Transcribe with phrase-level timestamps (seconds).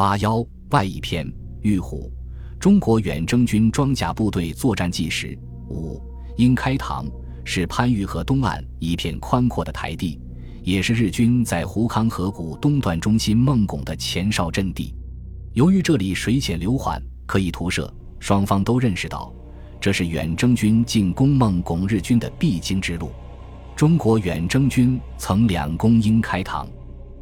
[0.00, 1.30] 八幺外一篇
[1.60, 2.10] 玉虎，
[2.58, 5.38] 中国远征军装甲部队作战纪实。
[5.68, 6.00] 五
[6.38, 7.04] 英开塘
[7.44, 10.18] 是番禺河东岸一片宽阔的台地，
[10.62, 14.94] 也是日军在胡康河谷东段中心孟拱的前哨阵地。
[15.52, 19.30] 由于这里水浅流缓，可以徒涉，双方都认识到，
[19.78, 23.10] 这是远征军进攻孟拱日军的必经之路。
[23.76, 26.66] 中国远征军曾两攻英开塘。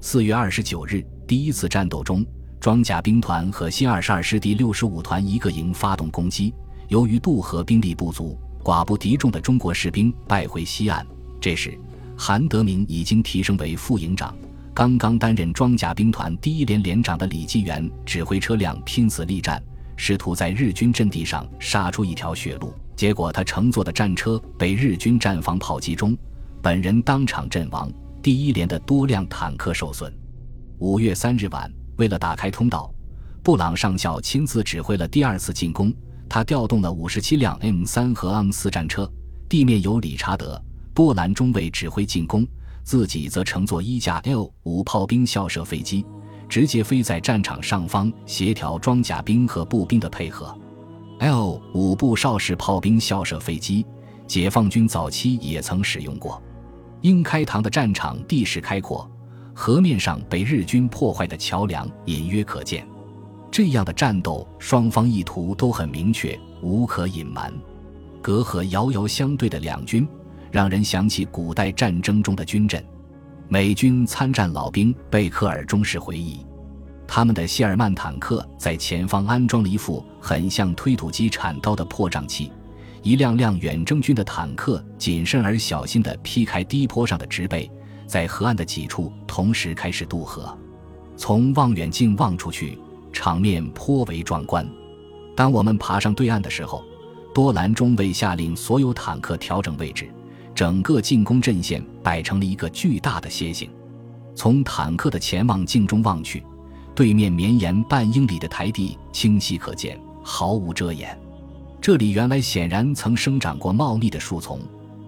[0.00, 2.24] 四月二十九日，第一次战斗中。
[2.60, 6.52] 装甲兵团和新二十二师第六十五团一个营发动攻击，
[6.88, 11.04] 由于渡河兵力不足，寡不敌众的中国士兵败回西岸。
[11.40, 11.74] 这时，
[12.18, 14.36] 韩德明已经提升为副营长，
[14.74, 19.62] 刚刚担任装甲兵团第一连连长的李继元指挥车辆拼死力战，
[19.96, 22.74] 试图在日军阵地上杀出一条血路。
[22.94, 26.14] 结果，他乘坐的战车被日军战防炮击中，
[26.60, 27.90] 本人当场阵亡，
[28.20, 30.12] 第一连的多辆坦克受损。
[30.76, 31.79] 五月三日晚。
[32.00, 32.90] 为了打开通道，
[33.42, 35.92] 布朗上校亲自指挥了第二次进攻。
[36.30, 39.08] 他调动了五十七辆 M 三和 M 四战车，
[39.50, 40.56] 地面由理查德·
[40.94, 42.46] 波兰中尉指挥进攻，
[42.82, 46.06] 自己则乘坐一架 L 五炮兵校射飞机，
[46.48, 50.56] 直接飞在战场上方，协调装甲兵和步兵的配合。
[51.18, 53.84] L 五步哨式炮兵校射飞机，
[54.26, 56.42] 解放军早期也曾使用过。
[57.02, 59.10] 英开膛的战场地势开阔。
[59.54, 62.86] 河面上被日军破坏的桥梁隐约可见，
[63.50, 67.52] 这样的战斗，双方意图都很明确，无可隐瞒。
[68.22, 70.06] 隔河遥遥相对的两军，
[70.50, 72.84] 让人想起古代战争中的军阵。
[73.48, 76.46] 美军参战老兵贝克尔忠实回忆，
[77.06, 82.52] 他们的谢尔曼坦克在前方安装了一副很像推土机铲刀的破障器，
[83.02, 87.68] 一辆辆远征军的坦克谨慎而小心地劈开低坡上的植被。
[88.10, 90.52] 在河岸的几处同时开始渡河，
[91.16, 92.76] 从望远镜望出去，
[93.12, 94.68] 场面颇为壮观。
[95.36, 96.82] 当我们爬上对岸的时候，
[97.32, 100.10] 多兰中尉下令所有坦克调整位置，
[100.56, 103.70] 整个进攻阵线摆成了一个巨大的楔形。
[104.34, 106.42] 从坦克的前望镜中望去，
[106.96, 111.16] 对面绵延半英里的台地清晰可见，毫无遮掩。
[111.80, 114.58] 这里原来显然曾生长过茂密的树丛，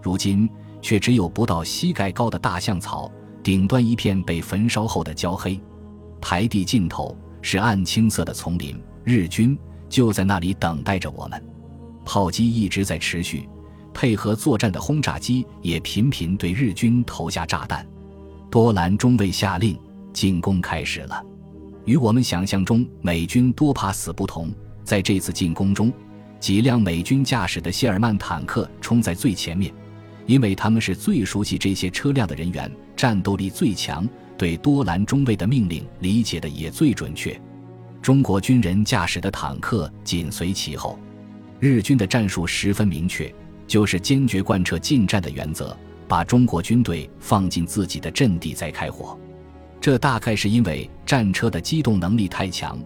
[0.00, 0.48] 如今。
[0.86, 3.10] 却只有不到膝盖高的大象草，
[3.42, 5.60] 顶端一片被焚烧后的焦黑。
[6.20, 9.58] 台地尽头是暗青色的丛林，日军
[9.88, 11.44] 就在那里等待着我们。
[12.04, 13.48] 炮击一直在持续，
[13.92, 17.84] 配合作战的轰炸机也频频对日军投下炸弹。
[18.48, 19.76] 多兰中尉下令，
[20.12, 21.20] 进攻开始了。
[21.84, 24.54] 与我们想象中美军多怕死不同，
[24.84, 25.92] 在这次进攻中，
[26.38, 29.74] 几辆美军驾驶的谢尔曼坦克冲在最前面。
[30.26, 37.40] 因为他们是最熟悉这些车辆的人员，战斗力最强，对多兰中尉的命令理解的也最准确。
[38.02, 40.98] 中国军人驾驶的坦克紧随其后。
[41.58, 43.32] 日军的战术十分明确，
[43.66, 45.76] 就是坚决贯彻近战的原则，
[46.06, 49.18] 把中国军队放进自己的阵地再开火。
[49.80, 52.78] 这大概是因为战车的机动能力太强，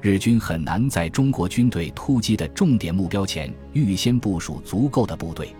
[0.00, 5.54] 日军很难在中国军队突击的重点目标前预先部署足够的部队。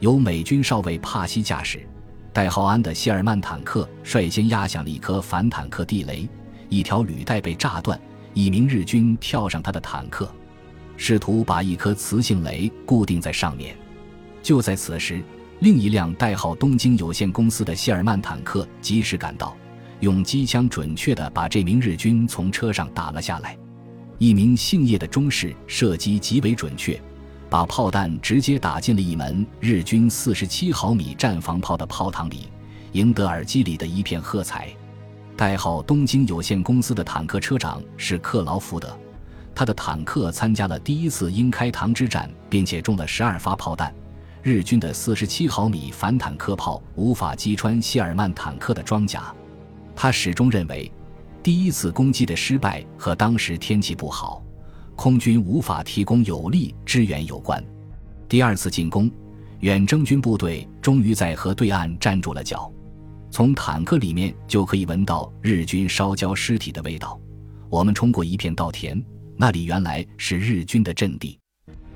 [0.00, 1.86] 由美军少尉帕西驾驶，
[2.32, 6.26] 代号安的谢尔曼坦克率先压响了一颗反坦克地雷，
[6.70, 8.00] 一条履带被炸断，
[8.32, 10.32] 一名日军跳上他的坦克，
[10.96, 13.76] 试图把一颗磁性雷固定在上面。
[14.42, 15.22] 就在此时，
[15.58, 19.54] 另一辆代号东京有限公司的谢尔曼坦克及时赶到，
[20.00, 23.54] 用机枪准确地把这名日军从车上打了下来。
[24.16, 26.98] 一名姓叶的中士射击极为准确。
[27.50, 32.48] 把炮弹直接打进了一门日军四十七毫米战防炮的炮膛里，
[32.92, 34.68] 赢得耳机里的一片喝彩。
[35.36, 38.96] 代号东京有限公司的坦克车长是克劳福德，
[39.52, 43.92] 他的坦克参加了第一次英开膛之战，并且中了十二发炮弹。
[44.42, 49.34] 日军的四十七毫米反坦克炮无法击穿谢尔曼坦克的装甲。
[49.96, 50.90] 他始终认为，
[51.42, 54.40] 第一次攻击的失败和当时天气不好。
[55.00, 57.64] 空军无法提供有力支援有关。
[58.28, 59.10] 第二次进攻，
[59.60, 62.70] 远征军部队终于在河对岸站住了脚。
[63.30, 67.18] 从坦克里面就可以闻到日军烧焦尸体的味道。
[67.70, 69.02] 我们冲过一片稻田，
[69.38, 71.38] 那里原来是日军的阵地。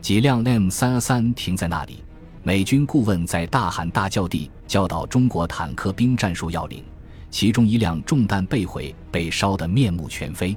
[0.01, 2.03] 几辆 M 三三停在那里，
[2.43, 6.83] 美军顾问在大喊大叫地教导中国坦克兵战术要领。
[7.31, 10.57] 其中一辆中弹被毁，被烧得面目全非。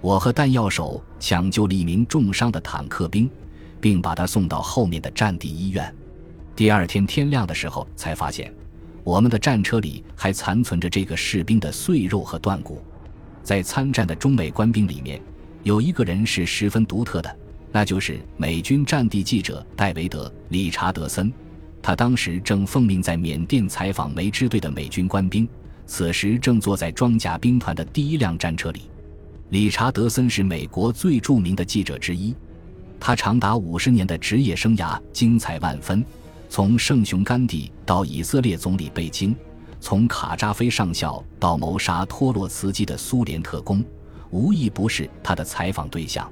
[0.00, 3.28] 我和弹药手抢救了一名重伤的坦克兵，
[3.80, 5.92] 并把他送到后面的战地医院。
[6.54, 8.52] 第二天天亮的时候，才发现
[9.02, 12.82] 我们的战车里还残存着这个士兵的碎肉和断骨。
[13.42, 15.20] 在参战的中美官兵里面，
[15.62, 17.36] 有一个人是十分独特的，
[17.72, 21.32] 那就是美军战地记者戴维德·理查德森。
[21.82, 25.48] 他当时正奉命在缅甸采访梅支队的美军官兵，
[25.86, 28.82] 此时正坐在装甲兵团的第一辆战车里。
[29.50, 32.34] 理查德森是美国最著名的记者之一，
[33.00, 36.04] 他长达五十年的职业生涯精彩万分，
[36.50, 39.34] 从圣雄甘地到以色列总理贝京。
[39.80, 43.82] 从卡扎菲上校到谋杀托洛茨基的苏联特工，
[44.30, 46.30] 无一不是他的采访对象。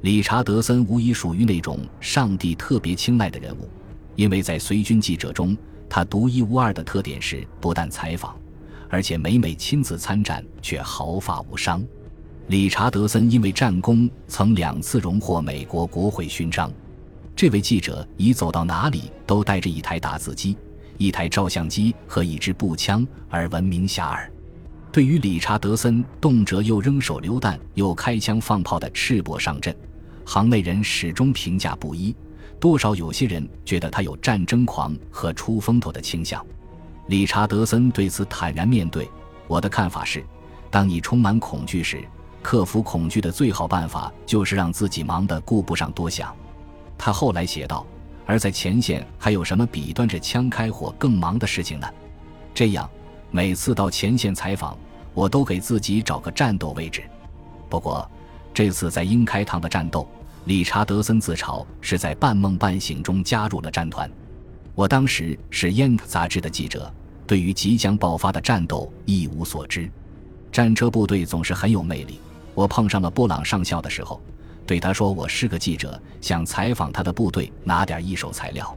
[0.00, 3.68] 理查德森无疑属于那种上帝特别青睐的人物，
[4.14, 5.54] 因为在随军记者中，
[5.90, 8.34] 他独一无二的特点是不但采访，
[8.88, 11.84] 而且每每亲自参战却毫发无伤。
[12.48, 16.72] 理查德森因为战功曾两次荣获美国国会勋章。
[17.34, 20.56] 这位记者一走到哪里都带着一台打字机。
[20.96, 24.30] 一台照相机和一支步枪而闻名遐迩。
[24.92, 29.76] 对于理查德森动辄又扔手榴弹又开枪放炮的赤膊上阵，
[30.24, 32.14] 行内人始终评价不一。
[32.60, 36.44] 多少有些人觉得他有战争狂和出风头的倾向。
[37.08, 39.10] 理查德森对此坦然面对
[39.48, 40.24] ：“我的看法是，
[40.70, 42.02] 当你充满恐惧时，
[42.46, 46.32] 克服恐惧的最好办法就是让自己忙得顾不上多想。”
[46.96, 47.84] 他后来写道。
[48.28, 51.86] 而在前线还有什么比端着枪开火更忙的事情呢？
[52.52, 52.90] 这样，
[53.30, 54.76] 每次到前线采访，
[55.14, 57.04] 我都给自己找个战斗位置。
[57.68, 58.10] 不过，
[58.52, 60.08] 这次在英开堂的战斗，
[60.46, 64.10] 理查德森自嘲是在半梦半醒中加入了战团。
[64.74, 66.92] 我当时是《Yank 杂志》的记者，
[67.28, 69.88] 对于即将爆发的战斗一无所知。
[70.50, 72.18] 战车部队总是很有魅力。
[72.56, 74.20] 我碰上了布朗上校的时候。
[74.66, 78.76] 对他说：“我是个记者，想采访他的部队，拿点一手材料。”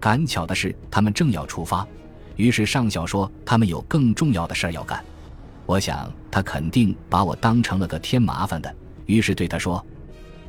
[0.00, 1.86] 赶巧的是，他们正要出发，
[2.36, 5.04] 于是上校说他们有更重要的事儿要干。
[5.66, 8.74] 我想他肯定把我当成了个添麻烦的，
[9.04, 9.84] 于是对他说：“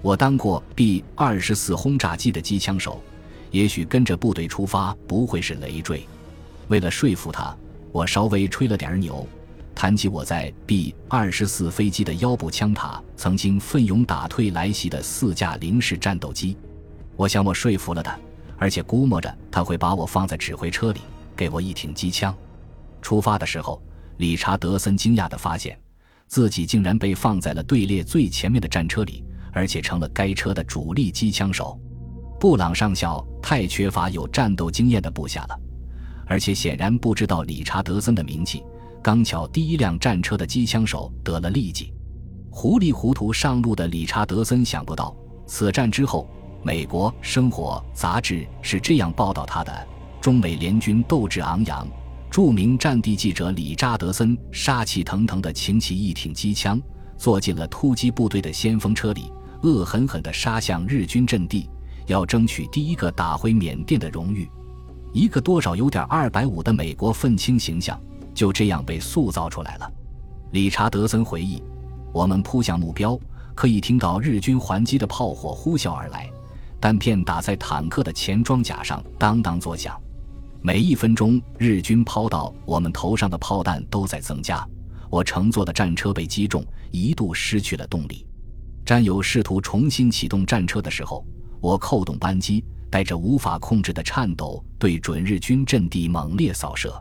[0.02, 3.04] 我当过 B 二十四轰炸机的机枪手，
[3.52, 6.08] 也许跟着部队出发不会是累赘。”
[6.70, 7.54] 为了说服他，
[7.92, 9.28] 我稍微吹了点牛。
[9.80, 16.58] 谈起我在 B 二十四飞机的腰部枪塔曾经奋勇打退来袭的四架零式战斗机，
[17.16, 18.20] 我想我说服了他，
[18.58, 21.00] 而且估摸着他会把我放在指挥车里，
[21.34, 22.36] 给我一挺机枪。
[23.02, 23.82] 出发的时候，
[24.18, 25.80] 理查德森惊讶地发现，
[26.28, 29.24] 自己竟然被放在了队列最前面的战车里，
[29.54, 31.80] 而且成了该车的主力机枪手。
[32.38, 35.58] 布朗上校太缺乏有战斗经验的部下了，
[36.28, 38.62] 而且显然不知道理查德森的名气。
[39.02, 41.94] 刚巧第一辆战车的机枪手得了痢疾，
[42.50, 45.16] 糊里糊涂上路的理查德森想不到，
[45.48, 46.28] 此战之后，
[46.64, 49.88] 美国《生活》杂志是这样报道他的：
[50.20, 51.88] 中美联军斗志昂扬，
[52.30, 56.82] 著名战地记者理查德森杀气腾腾地擎起一挺机枪，
[57.18, 59.32] 坐进了突击部队的先锋车里，
[59.64, 61.70] 恶狠狠地杀向日军阵地，
[62.08, 64.50] 要争取第一个打回缅甸的荣誉。
[65.14, 67.98] 一个多少有点二百五的美国愤青形象。
[68.34, 69.92] 就这样被塑造出来了。
[70.52, 71.62] 理查德森回忆
[72.12, 73.20] ：“我们扑向目标，
[73.54, 76.30] 可以听到日军还击的炮火呼啸而来，
[76.82, 80.00] 弹片打在坦克的前装甲上，当当作响。
[80.62, 84.68] 每一分钟，日军抛到我们头上的炮弹都在增加。
[85.10, 88.26] 我乘坐的战车被击中，一度失去了动力。
[88.86, 91.26] 战友试图重新启动战车的时候，
[91.62, 96.94] 我扣动扳机，带着无法控制的颤抖，对准日军阵地猛烈扫射。”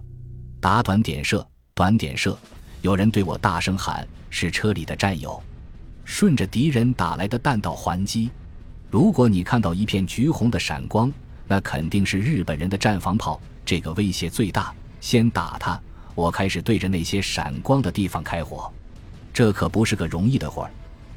[0.60, 2.36] 打短点射，短点射！
[2.82, 5.40] 有人对我大声喊：“是车里的战友，
[6.04, 8.28] 顺着敌人打来的弹道还击。”
[8.90, 11.12] 如果你看到一片橘红的闪光，
[11.46, 14.74] 那肯定是日本人的战防炮，这个威胁最大。
[15.00, 15.80] 先打他！
[16.16, 18.68] 我开始对着那些闪光的地方开火。
[19.32, 20.70] 这可不是个容易的活儿，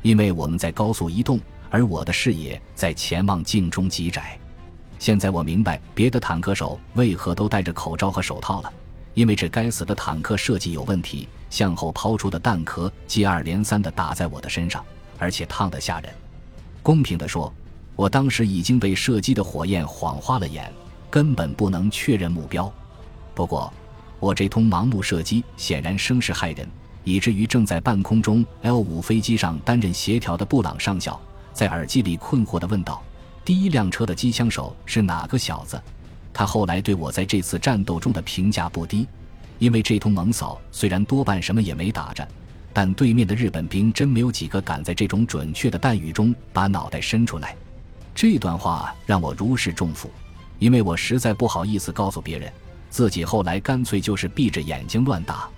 [0.03, 1.39] 因为我们在高速移动，
[1.71, 4.37] 而我的视野在前望镜中极窄。
[4.99, 8.71] 现在我明白别的坦克手为何都戴着口罩和手套了。
[9.13, 14.83] 因为这该死的坦克设计有问题，向后抛出的弹壳接二连三地打在我的身上，
[15.17, 16.13] 而且烫得吓人。
[16.81, 17.53] 公平地说，
[17.95, 20.71] 我当时已经被射击的火焰晃花了眼，
[21.09, 22.71] 根本不能确认目标。
[23.35, 23.71] 不过，
[24.19, 26.67] 我这通盲目射击显然声势骇人，
[27.03, 31.19] 以至于正在半空中 L 五飞机上担任协调的布朗上校
[31.53, 33.01] 在耳机里困惑地问道
[33.43, 35.81] ：“第一辆车的机枪手是哪个小子？”
[36.33, 39.07] 他后来对我在这次战斗中的评价不低，
[39.59, 42.27] 因为这通猛扫虽然多半什么也没打着，
[42.73, 47.55] 但对面的日本兵真没有几个敢在这种准确的弹雨中把脑袋伸出来。
[48.15, 50.09] 这段话让我如释重负，
[50.59, 52.51] 因为我实在不好意思告诉别人，
[52.89, 55.49] 自己后来干脆就是闭着眼睛乱打。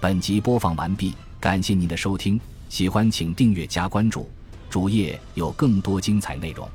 [0.00, 4.28] 本集播放完毕，感谢您的收听，喜欢请订阅加关注，
[4.68, 6.68] 主页有更多精彩内容。